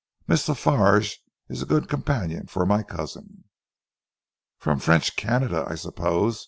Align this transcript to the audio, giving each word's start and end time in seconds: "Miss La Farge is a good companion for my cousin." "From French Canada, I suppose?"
"Miss 0.27 0.47
La 0.49 0.55
Farge 0.55 1.17
is 1.47 1.61
a 1.61 1.65
good 1.67 1.87
companion 1.87 2.47
for 2.47 2.65
my 2.65 2.81
cousin." 2.81 3.43
"From 4.57 4.79
French 4.79 5.15
Canada, 5.15 5.63
I 5.67 5.75
suppose?" 5.75 6.39